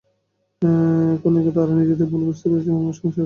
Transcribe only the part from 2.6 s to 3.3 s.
এবং আবার সংসার করতে চায়।